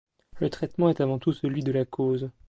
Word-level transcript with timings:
Le 0.39 0.49
traitement 0.49 0.89
est 0.89 0.99
avant 0.99 1.19
tout 1.19 1.31
celui 1.31 1.61
de 1.61 1.71
la 1.71 1.85
cause. 1.85 2.31